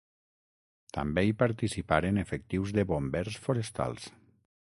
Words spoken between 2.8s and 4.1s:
bombers forestals.